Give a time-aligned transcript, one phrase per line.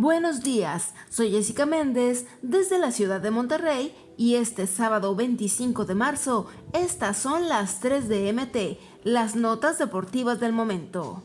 [0.00, 5.94] Buenos días, soy Jessica Méndez desde la ciudad de Monterrey y este sábado 25 de
[5.94, 11.24] marzo estas son las 3 de MT, las notas deportivas del momento.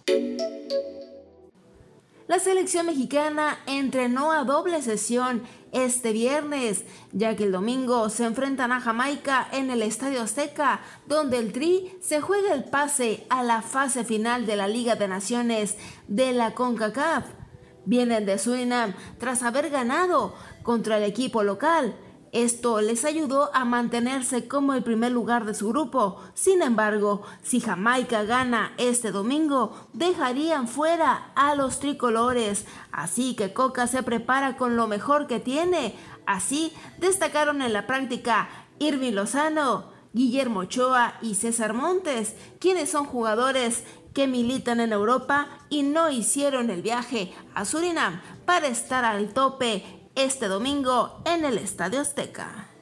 [2.27, 6.83] La selección mexicana entrenó a doble sesión este viernes,
[7.13, 11.95] ya que el domingo se enfrentan a Jamaica en el Estadio Azteca, donde el Tri
[12.01, 15.77] se juega el pase a la fase final de la Liga de Naciones
[16.09, 17.44] de la CONCACAF
[17.85, 21.95] vienen de Surinam tras haber ganado contra el equipo local.
[22.35, 26.19] Esto les ayudó a mantenerse como el primer lugar de su grupo.
[26.33, 32.65] Sin embargo, si Jamaica gana este domingo, dejarían fuera a los tricolores.
[32.91, 35.95] Así que Coca se prepara con lo mejor que tiene.
[36.25, 43.85] Así destacaron en la práctica Irving Lozano, Guillermo Ochoa y César Montes, quienes son jugadores
[44.15, 49.83] que militan en Europa y no hicieron el viaje a Surinam para estar al tope
[50.15, 52.74] este domingo en el Estadio Azteca.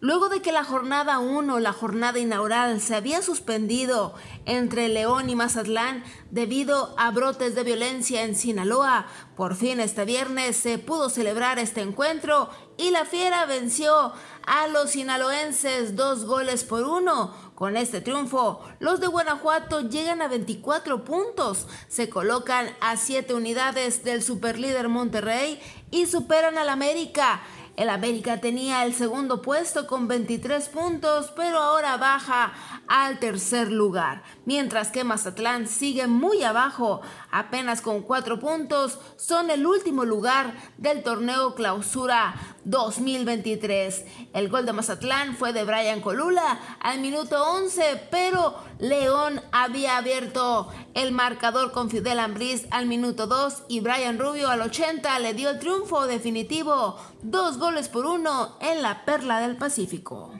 [0.00, 5.36] Luego de que la jornada 1, la jornada inaugural, se había suspendido entre León y
[5.36, 11.58] Mazatlán debido a brotes de violencia en Sinaloa, por fin este viernes se pudo celebrar
[11.58, 14.12] este encuentro y la Fiera venció
[14.46, 17.34] a los sinaloenses dos goles por uno.
[17.54, 24.04] Con este triunfo, los de Guanajuato llegan a 24 puntos, se colocan a 7 unidades
[24.04, 25.58] del superlíder Monterrey
[25.90, 27.40] y superan al América.
[27.76, 32.54] El América tenía el segundo puesto con 23 puntos, pero ahora baja
[32.88, 39.66] al tercer lugar, mientras que Mazatlán sigue muy abajo, apenas con 4 puntos, son el
[39.66, 44.06] último lugar del torneo clausura 2023.
[44.32, 50.68] El gol de Mazatlán fue de Brian Colula al minuto 11, pero León había abierto
[50.94, 55.50] el marcador con Fidel Ambriz al minuto 2 y Brian Rubio al 80 le dio
[55.50, 60.32] el triunfo definitivo, dos goles por uno en la Perla del Pacífico.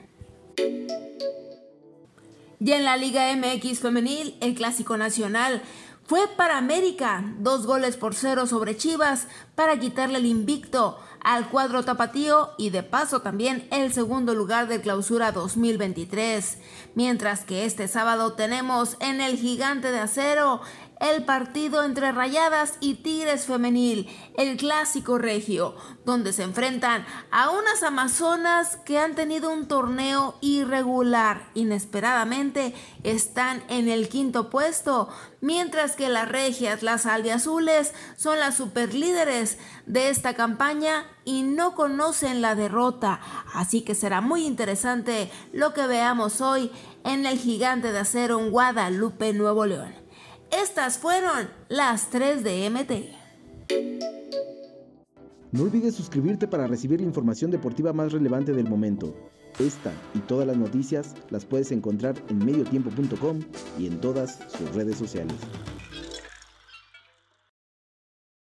[2.59, 5.61] Y en la Liga MX femenil, el clásico nacional
[6.05, 11.83] fue para América, dos goles por cero sobre Chivas para quitarle el invicto al cuadro
[11.83, 16.59] tapatío y de paso también el segundo lugar de clausura 2023.
[16.95, 20.61] Mientras que este sábado tenemos en el gigante de acero
[20.99, 25.75] el partido entre Rayadas y Tigres Femenil, el clásico regio,
[26.05, 31.49] donde se enfrentan a unas amazonas que han tenido un torneo irregular.
[31.53, 35.09] Inesperadamente están en el quinto puesto,
[35.41, 42.41] mientras que las regias, las albiazules, son las superlíderes de esta campaña y no conocen
[42.41, 43.19] la derrota.
[43.53, 46.71] Así que será muy interesante lo que veamos hoy
[47.03, 50.06] en el gigante de acero en Guadalupe, Nuevo León.
[50.51, 52.91] Estas fueron las 3 de MT.
[55.51, 59.13] No olvides suscribirte para recibir la información deportiva más relevante del momento.
[59.59, 63.39] Esta y todas las noticias las puedes encontrar en mediotiempo.com
[63.79, 65.35] y en todas sus redes sociales.